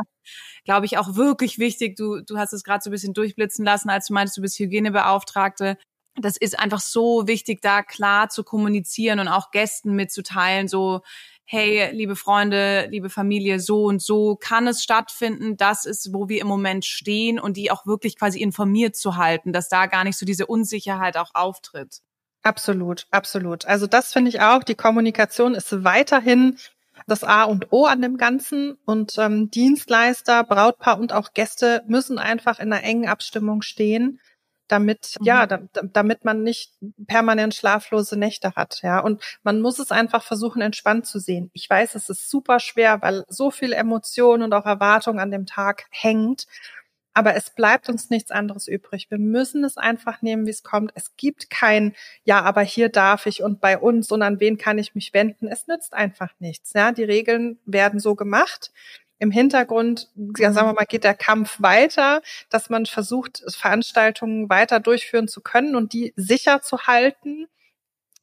[0.65, 1.95] glaube ich, auch wirklich wichtig.
[1.95, 4.59] Du, du hast es gerade so ein bisschen durchblitzen lassen, als du meintest, du bist
[4.59, 5.77] Hygienebeauftragte.
[6.19, 11.01] Das ist einfach so wichtig, da klar zu kommunizieren und auch Gästen mitzuteilen, so,
[11.49, 15.55] hey, liebe Freunde, liebe Familie, so und so kann es stattfinden.
[15.55, 19.53] Das ist, wo wir im Moment stehen und die auch wirklich quasi informiert zu halten,
[19.53, 22.01] dass da gar nicht so diese Unsicherheit auch auftritt.
[22.43, 23.65] Absolut, absolut.
[23.65, 24.61] Also das finde ich auch.
[24.63, 26.57] Die Kommunikation ist weiterhin
[27.05, 32.19] das A und O an dem Ganzen und ähm, Dienstleister, Brautpaar und auch Gäste müssen
[32.19, 34.19] einfach in einer engen Abstimmung stehen.
[34.67, 35.25] Damit, mhm.
[35.25, 36.73] ja, da, damit man nicht
[37.07, 38.99] permanent schlaflose Nächte hat, ja.
[38.99, 41.49] Und man muss es einfach versuchen, entspannt zu sehen.
[41.53, 45.45] Ich weiß, es ist super schwer, weil so viel Emotion und auch Erwartung an dem
[45.45, 46.47] Tag hängt.
[47.13, 49.09] Aber es bleibt uns nichts anderes übrig.
[49.09, 50.91] Wir müssen es einfach nehmen, wie es kommt.
[50.93, 54.77] Es gibt kein, ja, aber hier darf ich und bei uns und an wen kann
[54.77, 55.47] ich mich wenden.
[55.47, 56.73] Es nützt einfach nichts.
[56.75, 58.71] Ja, die Regeln werden so gemacht.
[59.19, 64.79] Im Hintergrund, ja, sagen wir mal, geht der Kampf weiter, dass man versucht, Veranstaltungen weiter
[64.79, 67.47] durchführen zu können und die sicher zu halten.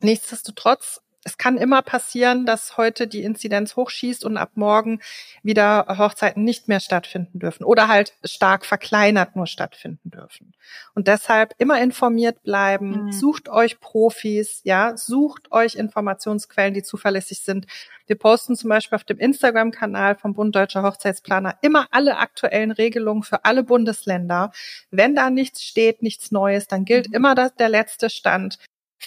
[0.01, 5.01] Nichtsdestotrotz es kann immer passieren, dass heute die Inzidenz hochschießt und ab morgen
[5.43, 10.53] wieder Hochzeiten nicht mehr stattfinden dürfen oder halt stark verkleinert nur stattfinden dürfen.
[10.95, 13.13] Und deshalb immer informiert bleiben, mhm.
[13.13, 17.67] sucht euch Profis, ja, sucht euch Informationsquellen, die zuverlässig sind.
[18.07, 23.23] Wir posten zum Beispiel auf dem Instagram-Kanal vom Bund Deutscher Hochzeitsplaner immer alle aktuellen Regelungen
[23.23, 24.53] für alle Bundesländer.
[24.91, 27.15] Wenn da nichts steht, nichts Neues, dann gilt mhm.
[27.15, 28.59] immer das, der letzte Stand.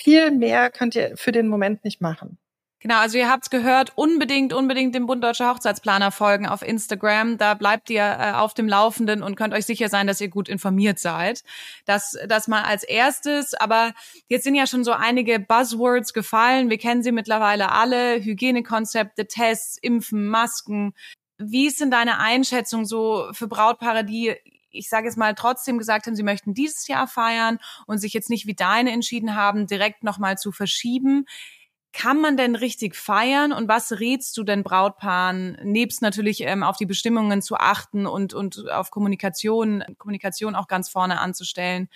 [0.04, 2.38] Viel mehr könnt ihr für den Moment nicht machen.
[2.80, 7.40] Genau, also ihr habt's gehört, unbedingt, unbedingt dem Bund Deutscher Hochzeitsplaner folgen auf Instagram.
[7.40, 10.48] Da bleibt ihr äh, auf dem Laufenden und könnt euch sicher sein, dass ihr gut
[10.48, 11.44] informiert seid.
[11.86, 13.56] Das, das mal als erstes.
[13.56, 13.94] Aber
[14.28, 16.70] jetzt sind ja schon so einige Buzzwords gefallen.
[16.70, 18.24] Wir kennen sie mittlerweile alle.
[18.24, 20.94] Hygienekonzepte, Tests, Impfen, Masken.
[21.40, 24.36] Wie ist denn deine Einschätzung so für Brautpaare, die
[24.78, 28.30] ich sage jetzt mal, trotzdem gesagt haben, sie möchten dieses Jahr feiern und sich jetzt
[28.30, 31.26] nicht wie deine entschieden haben, direkt nochmal zu verschieben.
[31.94, 36.78] Kann man denn richtig feiern und was rätst du denn Brautpaaren, nebst natürlich ähm, auf
[36.78, 41.90] die Bestimmungen zu achten und, und auf Kommunikation, Kommunikation auch ganz vorne anzustellen?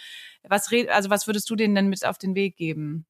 [0.43, 3.05] Was, also was würdest du denen denn mit auf den Weg geben?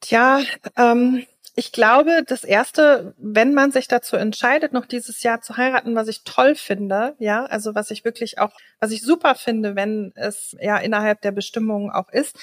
[0.00, 0.42] Tja,
[0.76, 5.94] ähm, ich glaube, das erste, wenn man sich dazu entscheidet, noch dieses Jahr zu heiraten,
[5.94, 10.12] was ich toll finde, ja, also was ich wirklich auch, was ich super finde, wenn
[10.14, 12.38] es ja innerhalb der Bestimmungen auch ist,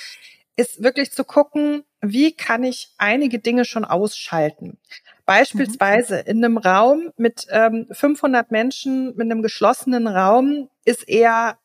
[0.55, 4.77] ist wirklich zu gucken, wie kann ich einige Dinge schon ausschalten.
[5.25, 6.23] Beispielsweise mhm.
[6.25, 11.57] in einem Raum mit ähm, 500 Menschen, mit einem geschlossenen Raum ist eher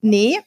[0.00, 0.38] nee,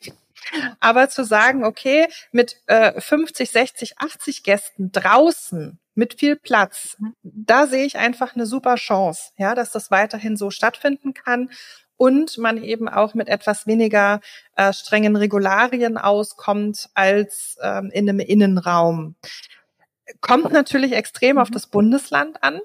[0.80, 7.16] aber zu sagen, okay, mit äh, 50, 60, 80 Gästen draußen mit viel Platz, mhm.
[7.24, 11.50] da sehe ich einfach eine super Chance, ja, dass das weiterhin so stattfinden kann
[11.98, 14.20] und man eben auch mit etwas weniger
[14.56, 19.16] äh, strengen Regularien auskommt als ähm, in einem Innenraum.
[20.20, 21.54] Kommt natürlich extrem auf mhm.
[21.54, 22.60] das Bundesland an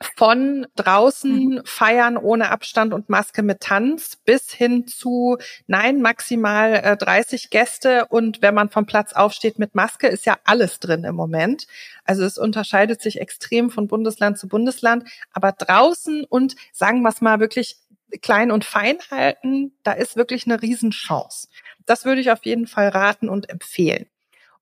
[0.00, 1.62] von draußen mhm.
[1.64, 8.06] feiern ohne Abstand und Maske mit Tanz bis hin zu nein, maximal äh, 30 Gäste
[8.06, 11.66] und wenn man vom Platz aufsteht mit Maske, ist ja alles drin im Moment.
[12.04, 17.20] Also es unterscheidet sich extrem von Bundesland zu Bundesland, aber draußen und sagen wir es
[17.20, 17.78] mal wirklich
[18.22, 21.48] klein und fein halten, da ist wirklich eine Riesenchance.
[21.86, 24.06] Das würde ich auf jeden Fall raten und empfehlen.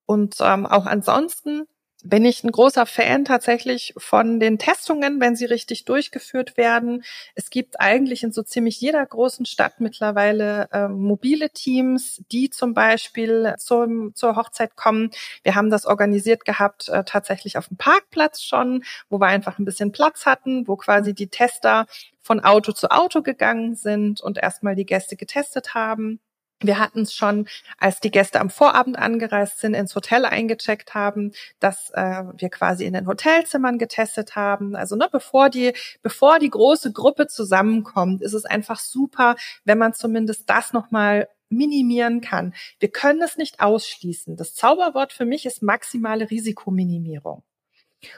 [0.06, 1.66] Und ähm, auch ansonsten
[2.04, 7.04] bin ich ein großer Fan tatsächlich von den Testungen, wenn sie richtig durchgeführt werden.
[7.34, 12.74] Es gibt eigentlich in so ziemlich jeder großen Stadt mittlerweile äh, mobile Teams, die zum
[12.74, 15.10] Beispiel zum, zur Hochzeit kommen.
[15.42, 19.64] Wir haben das organisiert gehabt äh, tatsächlich auf dem Parkplatz schon, wo wir einfach ein
[19.64, 21.86] bisschen Platz hatten, wo quasi die Tester
[22.20, 26.20] von Auto zu Auto gegangen sind und erstmal die Gäste getestet haben.
[26.60, 31.32] Wir hatten es schon, als die Gäste am Vorabend angereist sind, ins Hotel eingecheckt haben,
[31.60, 34.74] dass äh, wir quasi in den Hotelzimmern getestet haben.
[34.74, 39.92] Also ne, bevor die, bevor die große Gruppe zusammenkommt, ist es einfach super, wenn man
[39.92, 42.54] zumindest das nochmal minimieren kann.
[42.78, 44.36] Wir können es nicht ausschließen.
[44.36, 47.42] Das Zauberwort für mich ist maximale Risikominimierung.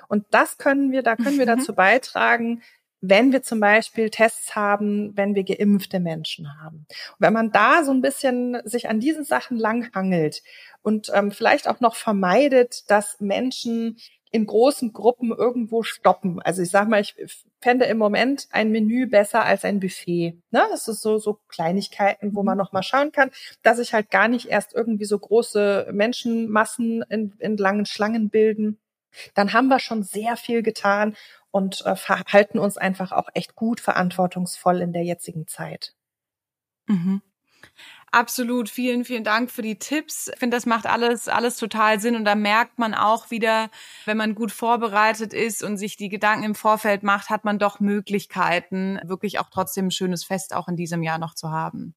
[0.09, 1.59] Und das können wir, da können wir mhm.
[1.59, 2.63] dazu beitragen,
[3.01, 6.87] wenn wir zum Beispiel Tests haben, wenn wir geimpfte Menschen haben.
[6.89, 10.43] Und wenn man da so ein bisschen sich an diesen Sachen langhangelt
[10.83, 13.99] und ähm, vielleicht auch noch vermeidet, dass Menschen
[14.31, 16.41] in großen Gruppen irgendwo stoppen.
[16.43, 17.15] Also ich sage mal, ich
[17.61, 20.37] fände im Moment ein Menü besser als ein Buffet.
[20.51, 20.63] Ne?
[20.71, 23.31] Das ist so, so Kleinigkeiten, wo man noch mal schauen kann,
[23.63, 28.79] dass sich halt gar nicht erst irgendwie so große Menschenmassen in, in langen Schlangen bilden.
[29.35, 31.17] Dann haben wir schon sehr viel getan
[31.51, 35.95] und äh, verhalten uns einfach auch echt gut verantwortungsvoll in der jetzigen Zeit.
[36.87, 37.23] Mhm.
[38.11, 38.71] Absolut.
[38.71, 40.29] Vielen, vielen Dank für die Tipps.
[40.29, 42.17] Ich finde, das macht alles, alles total Sinn.
[42.17, 43.71] Und da merkt man auch wieder,
[44.07, 47.81] wenn man gut vorbereitet ist und sich die Gedanken im Vorfeld macht, hat man doch
[47.81, 51.95] Möglichkeiten, wirklich auch trotzdem ein schönes Fest auch in diesem Jahr noch zu haben.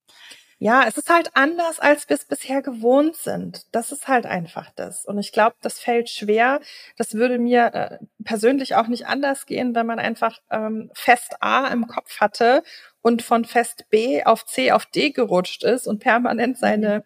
[0.64, 3.66] Ja, es ist halt anders, als wir es bisher gewohnt sind.
[3.72, 5.06] Das ist halt einfach das.
[5.08, 6.62] Und ich glaube, das fällt schwer.
[6.98, 11.68] Das würde mir äh, persönlich auch nicht anders gehen, wenn man einfach ähm, Fest A
[11.70, 12.62] im Kopf hatte
[13.02, 17.04] und von Fest B auf C auf D gerutscht ist und permanent seine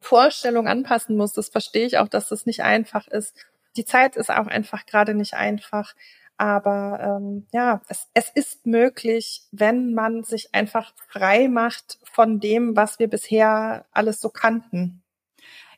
[0.00, 1.32] Vorstellung anpassen muss.
[1.32, 3.34] Das verstehe ich auch, dass das nicht einfach ist.
[3.76, 5.94] Die Zeit ist auch einfach gerade nicht einfach.
[6.36, 12.76] Aber ähm, ja, es, es ist möglich, wenn man sich einfach frei macht von dem,
[12.76, 15.02] was wir bisher alles so kannten.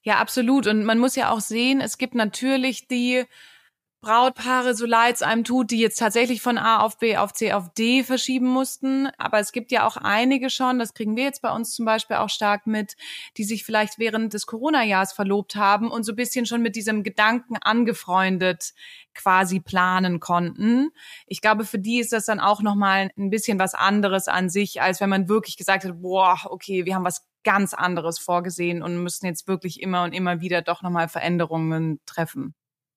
[0.03, 0.67] Ja, absolut.
[0.67, 3.25] Und man muss ja auch sehen, es gibt natürlich die
[4.07, 7.53] Brautpaare, so leid es einem tut, die jetzt tatsächlich von A auf B auf C
[7.53, 9.09] auf D verschieben mussten.
[9.19, 12.19] Aber es gibt ja auch einige schon, das kriegen wir jetzt bei uns zum Beispiel
[12.19, 12.95] auch stark mit,
[13.37, 17.03] die sich vielleicht während des Corona-Jahres verlobt haben und so ein bisschen schon mit diesem
[17.03, 18.75] Gedanken angefreundet
[19.13, 20.91] quasi planen konnten.
[21.27, 24.81] Ich glaube, für die ist das dann auch nochmal ein bisschen was anderes an sich,
[24.81, 29.03] als wenn man wirklich gesagt hat, boah, okay, wir haben was ganz anderes vorgesehen und
[29.03, 32.55] müssen jetzt wirklich immer und immer wieder doch nochmal Veränderungen treffen.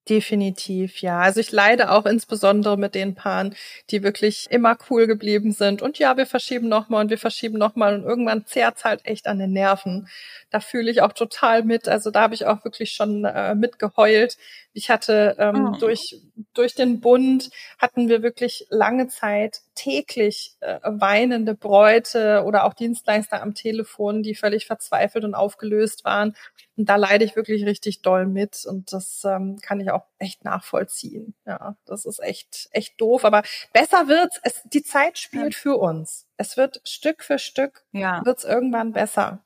[0.07, 1.19] Definitiv, ja.
[1.19, 3.55] Also ich leide auch insbesondere mit den Paaren,
[3.91, 5.83] die wirklich immer cool geblieben sind.
[5.83, 9.37] Und ja, wir verschieben nochmal und wir verschieben nochmal und irgendwann zerrt's halt echt an
[9.37, 10.07] den Nerven.
[10.49, 11.87] Da fühle ich auch total mit.
[11.87, 14.37] Also da habe ich auch wirklich schon äh, mitgeheult.
[14.73, 15.77] Ich hatte ähm, oh.
[15.77, 16.19] durch,
[16.53, 23.41] durch den Bund hatten wir wirklich lange Zeit täglich äh, weinende Bräute oder auch Dienstleister
[23.41, 26.35] am Telefon, die völlig verzweifelt und aufgelöst waren.
[26.79, 30.45] Und da leide ich wirklich richtig doll mit und das ähm, kann ich auch echt
[30.45, 31.35] nachvollziehen.
[31.45, 33.25] Ja, das ist echt, echt doof.
[33.25, 34.39] Aber besser wird's.
[34.43, 36.25] Es, die Zeit spielt für uns.
[36.37, 38.21] Es wird Stück für Stück ja.
[38.23, 39.43] wird's irgendwann besser.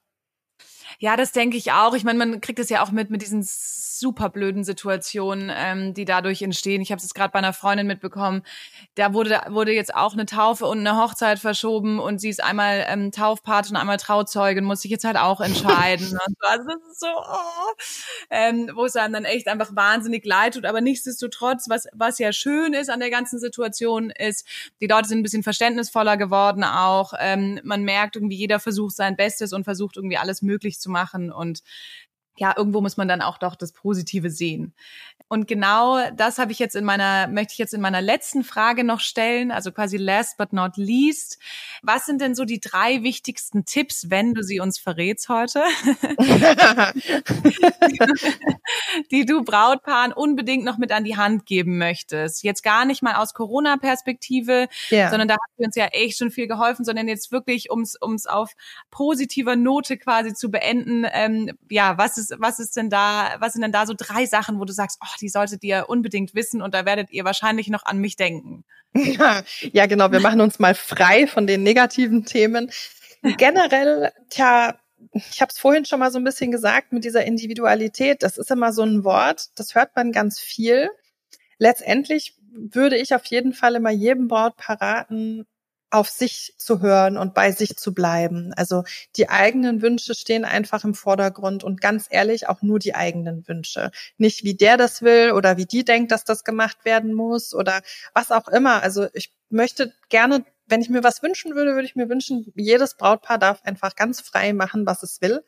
[1.00, 1.94] Ja, das denke ich auch.
[1.94, 3.44] Ich meine, man kriegt es ja auch mit mit diesen
[4.04, 6.82] super blöden Situationen, ähm, die dadurch entstehen.
[6.82, 8.44] Ich habe es gerade bei einer Freundin mitbekommen.
[8.96, 12.86] Da wurde wurde jetzt auch eine Taufe und eine Hochzeit verschoben und sie ist einmal
[12.88, 16.08] ähm, Taufpate und einmal Trauzeugin, muss sich jetzt halt auch entscheiden.
[16.28, 16.48] und so.
[16.48, 17.74] Also das ist so, oh,
[18.30, 20.66] ähm, wo es einem dann echt einfach wahnsinnig leid tut.
[20.66, 24.46] Aber nichtsdestotrotz, was was ja schön ist an der ganzen Situation, ist,
[24.82, 27.14] die Leute sind ein bisschen verständnisvoller geworden auch.
[27.20, 30.42] Ähm, man merkt irgendwie, jeder versucht sein Bestes und versucht irgendwie alles
[30.80, 31.62] zu machen und
[32.36, 34.74] ja, irgendwo muss man dann auch doch das Positive sehen.
[35.28, 38.84] Und genau das habe ich jetzt in meiner, möchte ich jetzt in meiner letzten Frage
[38.84, 41.40] noch stellen, also quasi last but not least.
[41.82, 45.64] Was sind denn so die drei wichtigsten Tipps, wenn du sie uns verrätst heute,
[49.12, 52.44] die du Brautpaaren unbedingt noch mit an die Hand geben möchtest?
[52.44, 55.10] Jetzt gar nicht mal aus Corona-Perspektive, yeah.
[55.10, 58.52] sondern da hat uns ja echt schon viel geholfen, sondern jetzt wirklich, ums ums auf
[58.92, 61.06] positiver Note quasi zu beenden.
[61.12, 64.60] Ähm, ja, was ist was ist denn da, was sind denn da so drei Sachen,
[64.60, 67.86] wo du sagst, oh, die solltet ihr unbedingt wissen und da werdet ihr wahrscheinlich noch
[67.86, 68.64] an mich denken.
[68.94, 70.12] Ja, ja genau.
[70.12, 72.70] Wir machen uns mal frei von den negativen Themen.
[73.38, 74.76] Generell, tja,
[75.14, 78.24] ich habe es vorhin schon mal so ein bisschen gesagt mit dieser Individualität.
[78.24, 80.90] Das ist immer so ein Wort, das hört man ganz viel.
[81.58, 85.46] Letztendlich würde ich auf jeden Fall immer jedem Brautpaar raten,
[85.94, 88.52] auf sich zu hören und bei sich zu bleiben.
[88.56, 88.84] Also
[89.16, 93.92] die eigenen Wünsche stehen einfach im Vordergrund und ganz ehrlich auch nur die eigenen Wünsche.
[94.18, 97.82] Nicht wie der das will oder wie die denkt, dass das gemacht werden muss oder
[98.16, 98.82] was auch immer.
[98.82, 102.96] Also ich möchte gerne, wenn ich mir was wünschen würde, würde ich mir wünschen, jedes
[102.96, 105.44] Brautpaar darf einfach ganz frei machen, was es will.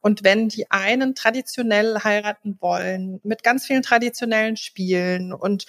[0.00, 5.66] Und wenn die einen traditionell heiraten wollen, mit ganz vielen traditionellen Spielen und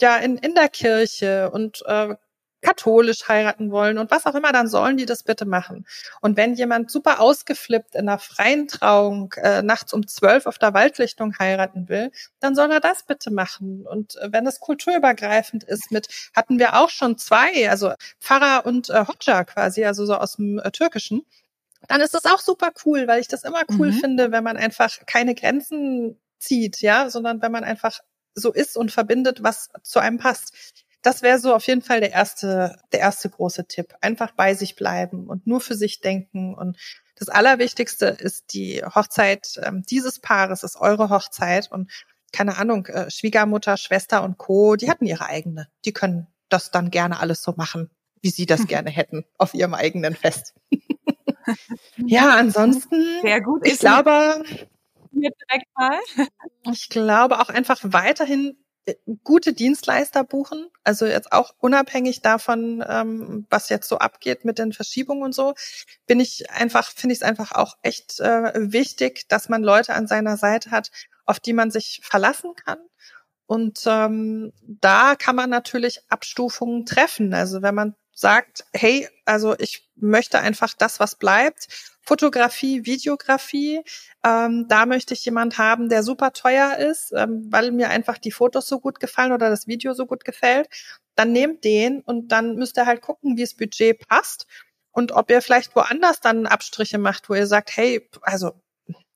[0.00, 2.14] ja in, in der Kirche und äh,
[2.60, 5.86] katholisch heiraten wollen und was auch immer, dann sollen die das bitte machen.
[6.20, 10.74] Und wenn jemand super ausgeflippt in einer freien Trauung äh, nachts um zwölf auf der
[10.74, 13.86] Waldlichtung heiraten will, dann soll er das bitte machen.
[13.86, 18.90] Und äh, wenn es kulturübergreifend ist, mit hatten wir auch schon zwei, also Pfarrer und
[18.90, 21.24] äh, Hodja quasi, also so aus dem äh, Türkischen,
[21.86, 24.00] dann ist das auch super cool, weil ich das immer cool mhm.
[24.00, 28.00] finde, wenn man einfach keine Grenzen zieht, ja, sondern wenn man einfach
[28.34, 30.54] so ist und verbindet, was zu einem passt
[31.02, 33.94] das wäre so auf jeden Fall der erste, der erste große Tipp.
[34.00, 36.54] Einfach bei sich bleiben und nur für sich denken.
[36.54, 36.76] Und
[37.16, 41.70] das Allerwichtigste ist die Hochzeit ähm, dieses Paares, ist eure Hochzeit.
[41.70, 41.90] Und
[42.32, 45.68] keine Ahnung, äh, Schwiegermutter, Schwester und Co., die hatten ihre eigene.
[45.84, 49.74] Die können das dann gerne alles so machen, wie sie das gerne hätten, auf ihrem
[49.74, 50.54] eigenen Fest.
[51.96, 53.66] ja, ansonsten, Sehr gut.
[53.66, 54.42] ich glaube,
[56.72, 58.56] ich glaube auch einfach weiterhin
[59.24, 60.68] gute Dienstleister buchen.
[60.84, 65.54] Also jetzt auch unabhängig davon, ähm, was jetzt so abgeht mit den Verschiebungen und so,
[66.06, 70.06] bin ich einfach, finde ich es einfach auch echt äh, wichtig, dass man Leute an
[70.06, 70.90] seiner Seite hat,
[71.26, 72.78] auf die man sich verlassen kann.
[73.46, 77.32] Und ähm, da kann man natürlich Abstufungen treffen.
[77.32, 81.68] Also wenn man sagt, hey, also ich möchte einfach das, was bleibt.
[82.02, 83.82] Fotografie, Videografie,
[84.24, 88.32] ähm, da möchte ich jemand haben, der super teuer ist, ähm, weil mir einfach die
[88.32, 90.68] Fotos so gut gefallen oder das Video so gut gefällt.
[91.14, 94.46] Dann nehmt den und dann müsst ihr halt gucken, wie das Budget passt
[94.90, 98.52] und ob ihr vielleicht woanders dann Abstriche macht, wo ihr sagt, hey, also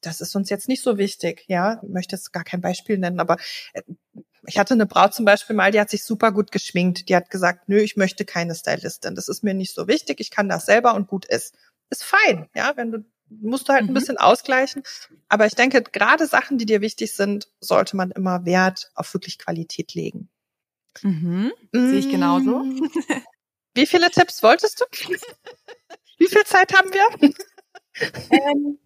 [0.00, 1.80] das ist uns jetzt nicht so wichtig, ja.
[1.82, 3.36] Ich möchte jetzt gar kein Beispiel nennen, aber
[3.72, 3.82] äh,
[4.46, 7.08] ich hatte eine Braut zum Beispiel mal, die hat sich super gut geschminkt.
[7.08, 9.14] Die hat gesagt, nö, ich möchte keine Stylistin.
[9.14, 10.20] Das ist mir nicht so wichtig.
[10.20, 11.54] Ich kann das selber und gut ist.
[11.90, 12.72] Ist fein, ja.
[12.76, 13.04] Wenn du
[13.40, 13.90] musst du halt mhm.
[13.90, 14.82] ein bisschen ausgleichen.
[15.28, 19.38] Aber ich denke, gerade Sachen, die dir wichtig sind, sollte man immer Wert auf wirklich
[19.38, 20.28] Qualität legen.
[21.02, 21.52] Mhm.
[21.72, 22.58] Sehe ich genauso.
[22.58, 22.90] Mm.
[23.74, 24.84] Wie viele Tipps wolltest du?
[26.18, 27.30] Wie viel Zeit haben wir?
[28.30, 28.78] Ähm,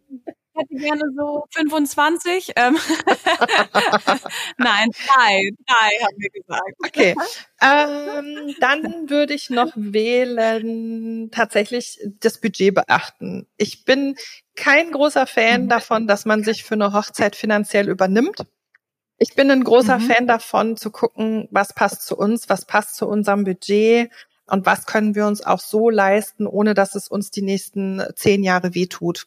[0.57, 2.53] hätte gerne so 25.
[2.57, 2.77] Ähm.
[4.59, 5.51] Nein, drei.
[5.67, 6.75] Drei haben wir gesagt.
[6.85, 7.15] Okay.
[7.61, 13.47] Ähm, dann würde ich noch wählen, tatsächlich das Budget beachten.
[13.57, 14.17] Ich bin
[14.55, 15.69] kein großer Fan mhm.
[15.69, 18.45] davon, dass man sich für eine Hochzeit finanziell übernimmt.
[19.19, 20.03] Ich bin ein großer mhm.
[20.03, 24.11] Fan davon, zu gucken, was passt zu uns, was passt zu unserem Budget
[24.47, 28.43] und was können wir uns auch so leisten, ohne dass es uns die nächsten zehn
[28.43, 29.27] Jahre wehtut.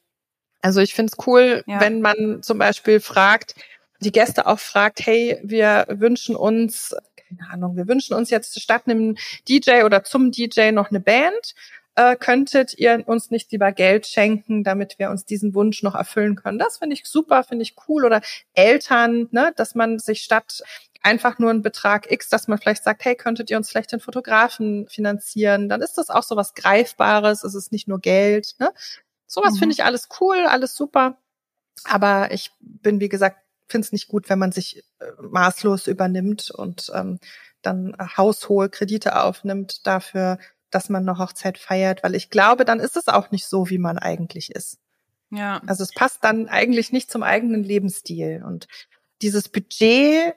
[0.62, 1.80] Also ich finde es cool, ja.
[1.80, 3.56] wenn man zum Beispiel fragt,
[4.02, 6.95] die Gäste auch fragt, hey, wir wünschen uns,
[7.28, 9.15] keine Ahnung, wir wünschen uns jetzt statt einem
[9.48, 11.54] DJ oder zum DJ noch eine Band.
[11.95, 16.36] Äh, könntet ihr uns nicht lieber Geld schenken, damit wir uns diesen Wunsch noch erfüllen
[16.36, 16.60] können?
[16.60, 18.06] Das finde ich super, finde ich cool.
[18.06, 18.22] Oder
[18.54, 20.62] Eltern, ne, dass man sich statt
[21.02, 24.00] einfach nur einen Betrag X, dass man vielleicht sagt, hey, könntet ihr uns vielleicht den
[24.00, 25.69] Fotografen finanzieren?
[25.69, 27.43] Dann ist das auch so was Greifbares.
[27.43, 28.56] Es ist nicht nur Geld.
[28.60, 28.72] Ne?
[29.29, 29.59] Sowas mhm.
[29.59, 31.17] finde ich alles cool, alles super.
[31.85, 33.37] Aber ich bin, wie gesagt,
[33.67, 37.19] finde es nicht gut, wenn man sich äh, maßlos übernimmt und ähm,
[37.61, 40.39] dann haushohe Kredite aufnimmt dafür,
[40.71, 43.77] dass man eine Hochzeit feiert, weil ich glaube, dann ist es auch nicht so, wie
[43.77, 44.79] man eigentlich ist.
[45.29, 45.61] Ja.
[45.67, 48.43] Also es passt dann eigentlich nicht zum eigenen Lebensstil.
[48.43, 48.67] Und
[49.21, 50.35] dieses Budget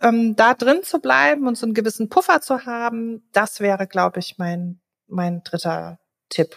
[0.00, 4.18] ähm, da drin zu bleiben und so einen gewissen Puffer zu haben, das wäre, glaube
[4.18, 6.56] ich, mein, mein dritter Tipp.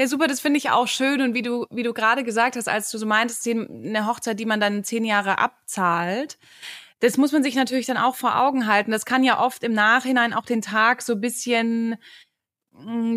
[0.00, 1.20] Ja, super, das finde ich auch schön.
[1.20, 4.46] Und wie du, wie du gerade gesagt hast, als du so meintest, eine Hochzeit, die
[4.46, 6.38] man dann zehn Jahre abzahlt,
[7.00, 8.92] das muss man sich natürlich dann auch vor Augen halten.
[8.92, 11.96] Das kann ja oft im Nachhinein auch den Tag so bisschen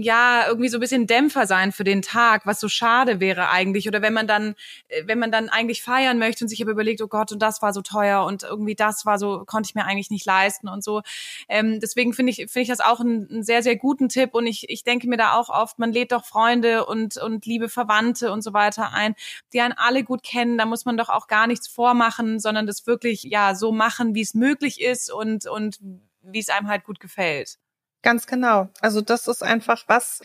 [0.02, 3.88] ja, irgendwie so ein bisschen Dämpfer sein für den Tag, was so schade wäre eigentlich.
[3.88, 4.56] Oder wenn man dann,
[4.89, 7.62] äh, wenn man dann eigentlich feiern möchte und sich aber überlegt, oh Gott, und das
[7.62, 10.84] war so teuer und irgendwie das war so, konnte ich mir eigentlich nicht leisten und
[10.84, 11.02] so.
[11.48, 14.34] Ähm, deswegen finde ich, finde ich das auch einen, einen, sehr, sehr guten Tipp.
[14.34, 17.70] Und ich, ich denke mir da auch oft, man lädt doch Freunde und, und liebe
[17.70, 19.16] Verwandte und so weiter ein,
[19.54, 20.58] die einen alle gut kennen.
[20.58, 24.22] Da muss man doch auch gar nichts vormachen, sondern das wirklich, ja, so machen, wie
[24.22, 25.80] es möglich ist und, und
[26.24, 27.60] wie es einem halt gut gefällt.
[28.04, 28.70] Ganz genau.
[28.82, 30.20] Also das ist einfach was,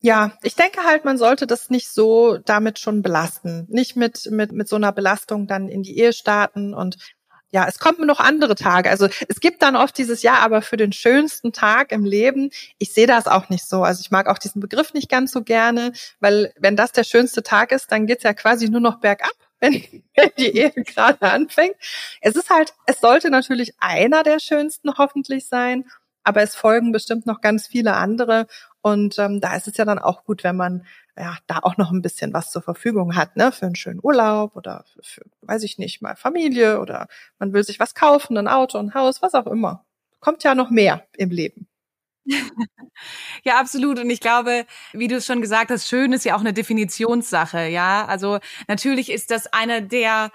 [0.00, 3.66] ja, ich denke halt, man sollte das nicht so damit schon belasten.
[3.70, 6.96] Nicht mit, mit, mit so einer Belastung dann in die Ehe starten und
[7.50, 8.90] ja, es kommen noch andere Tage.
[8.90, 12.92] Also es gibt dann oft dieses Jahr, aber für den schönsten Tag im Leben, ich
[12.92, 13.84] sehe das auch nicht so.
[13.84, 17.44] Also ich mag auch diesen Begriff nicht ganz so gerne, weil wenn das der schönste
[17.44, 19.74] Tag ist, dann geht's ja quasi nur noch bergab, wenn,
[20.16, 21.76] wenn die Ehe gerade anfängt.
[22.20, 25.84] Es ist halt, es sollte natürlich einer der schönsten hoffentlich sein
[26.24, 28.46] aber es folgen bestimmt noch ganz viele andere.
[28.80, 30.84] Und ähm, da ist es ja dann auch gut, wenn man
[31.16, 34.56] ja da auch noch ein bisschen was zur Verfügung hat, ne, für einen schönen Urlaub
[34.56, 37.06] oder für, für weiß ich nicht, mal Familie oder
[37.38, 39.84] man will sich was kaufen, ein Auto, ein Haus, was auch immer.
[40.20, 41.68] Kommt ja noch mehr im Leben.
[43.44, 43.98] Ja, absolut.
[43.98, 47.66] Und ich glaube, wie du es schon gesagt hast, schön ist ja auch eine Definitionssache.
[47.68, 50.30] Ja, also natürlich ist das eine der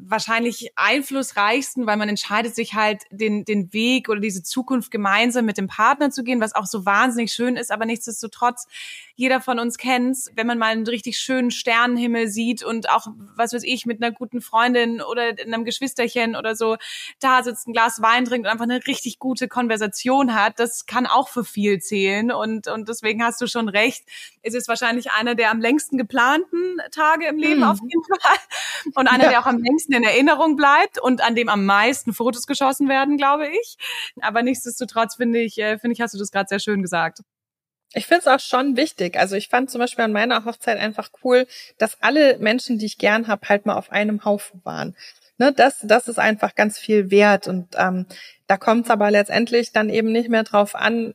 [0.00, 5.58] wahrscheinlich einflussreichsten, weil man entscheidet sich halt, den, den Weg oder diese Zukunft gemeinsam mit
[5.58, 8.66] dem Partner zu gehen, was auch so wahnsinnig schön ist, aber nichtsdestotrotz,
[9.14, 13.52] jeder von uns kennt's, wenn man mal einen richtig schönen Sternenhimmel sieht und auch, was
[13.52, 16.76] weiß ich, mit einer guten Freundin oder einem Geschwisterchen oder so
[17.18, 21.06] da sitzt, ein Glas Wein trinkt und einfach eine richtig gute Konversation hat, das kann
[21.06, 24.04] auch für viel zählen und, und deswegen hast du schon recht.
[24.42, 27.64] Es ist wahrscheinlich einer der am längsten geplanten Tage im Leben mhm.
[27.64, 28.38] auf jeden Fall
[28.94, 29.30] und einer, ja.
[29.30, 33.16] der auch am längsten in Erinnerung bleibt und an dem am meisten Fotos geschossen werden,
[33.16, 33.76] glaube ich.
[34.20, 37.20] Aber nichtsdestotrotz finde ich, äh, finde ich, hast du das gerade sehr schön gesagt.
[37.94, 39.18] Ich finde es auch schon wichtig.
[39.18, 41.46] Also ich fand zum Beispiel an meiner Hochzeit einfach cool,
[41.78, 44.94] dass alle Menschen, die ich gern habe, halt mal auf einem Haufen waren.
[45.38, 47.48] Ne, das, das ist einfach ganz viel wert.
[47.48, 48.06] Und ähm,
[48.46, 51.14] da kommt es aber letztendlich dann eben nicht mehr drauf an,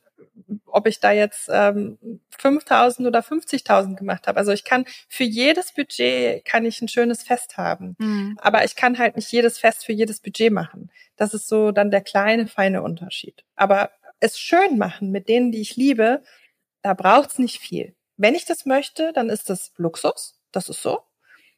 [0.65, 1.97] ob ich da jetzt ähm,
[2.41, 4.39] 5.000 oder 50.000 gemacht habe.
[4.39, 8.37] Also ich kann für jedes Budget kann ich ein schönes Fest haben, mhm.
[8.41, 10.91] aber ich kann halt nicht jedes Fest für jedes Budget machen.
[11.15, 13.43] Das ist so dann der kleine feine Unterschied.
[13.55, 16.23] Aber es schön machen mit denen, die ich liebe,
[16.81, 17.95] da braucht's nicht viel.
[18.17, 20.39] Wenn ich das möchte, dann ist das Luxus.
[20.51, 21.01] Das ist so.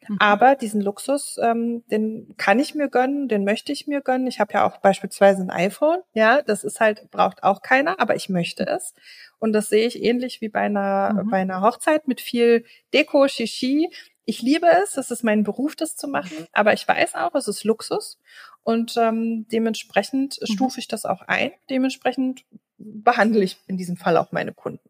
[0.08, 0.18] Mhm.
[0.20, 4.28] Aber diesen Luxus, ähm, den kann ich mir gönnen, den möchte ich mir gönnen.
[4.28, 6.00] Ich habe ja auch beispielsweise ein iPhone.
[6.14, 8.94] Ja, das ist halt, braucht auch keiner, aber ich möchte es.
[9.40, 11.30] Und das sehe ich ähnlich wie bei einer, mhm.
[11.30, 13.90] bei einer Hochzeit mit viel Deko, Shishi.
[14.26, 17.48] ich liebe es, es ist mein Beruf, das zu machen, aber ich weiß auch, es
[17.48, 18.20] ist Luxus
[18.64, 20.48] und ähm, dementsprechend mhm.
[20.48, 21.52] stufe ich das auch ein.
[21.70, 22.44] Dementsprechend
[22.78, 24.90] behandle ich in diesem Fall auch meine Kunden.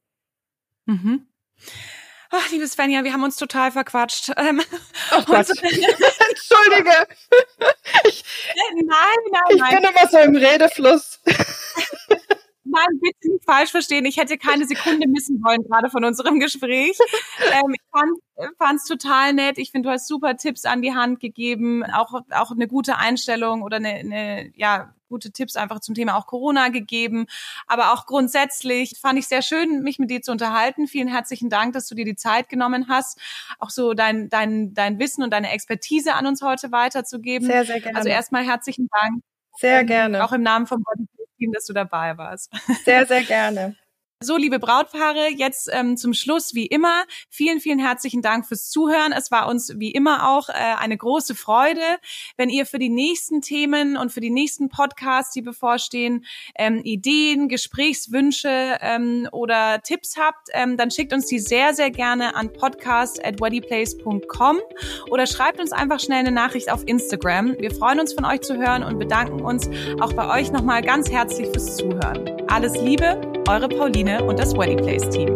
[0.86, 1.28] Mhm.
[2.32, 4.32] Ach, liebe Svenja, wir haben uns total verquatscht.
[4.38, 4.62] Ähm,
[5.12, 5.50] Ach Gott.
[5.50, 7.08] Entschuldige.
[8.04, 8.24] Ich,
[8.56, 9.74] nein, nein, ich nein.
[9.74, 11.20] Ich bin immer so im Redefluss.
[12.68, 14.06] Nein, bitte nicht falsch verstehen.
[14.06, 16.98] Ich hätte keine Sekunde missen wollen, gerade von unserem Gespräch.
[17.40, 19.58] Ähm, ich fand es total nett.
[19.58, 23.62] Ich finde, du hast super Tipps an die Hand gegeben, auch, auch eine gute Einstellung
[23.62, 27.28] oder eine, eine ja, gute Tipps einfach zum Thema auch Corona gegeben.
[27.68, 30.88] Aber auch grundsätzlich fand ich sehr schön, mich mit dir zu unterhalten.
[30.88, 33.20] Vielen herzlichen Dank, dass du dir die Zeit genommen hast,
[33.60, 37.48] auch so dein, dein, dein Wissen und deine Expertise an uns heute weiterzugeben.
[37.48, 37.98] Sehr, sehr gerne.
[37.98, 39.22] Also erstmal herzlichen Dank.
[39.58, 40.26] Sehr gerne.
[40.26, 41.06] Auch im Namen von Body
[41.38, 42.52] Team, dass du dabei warst.
[42.86, 43.76] Sehr, sehr gerne.
[44.22, 47.04] So, liebe Brautpaare, jetzt ähm, zum Schluss wie immer.
[47.30, 49.12] Vielen, vielen herzlichen Dank fürs Zuhören.
[49.12, 51.82] Es war uns wie immer auch äh, eine große Freude.
[52.38, 56.24] Wenn ihr für die nächsten Themen und für die nächsten Podcasts, die bevorstehen,
[56.58, 62.38] ähm, Ideen, Gesprächswünsche ähm, oder Tipps habt, ähm, dann schickt uns die sehr, sehr gerne
[62.38, 64.60] an podcast@weddyplace.com
[65.10, 67.58] oder schreibt uns einfach schnell eine Nachricht auf Instagram.
[67.60, 71.12] Wir freuen uns von euch zu hören und bedanken uns auch bei euch nochmal ganz
[71.12, 72.32] herzlich fürs Zuhören.
[72.48, 75.36] Alles Liebe, eure Pauline und das Wedding Place Team.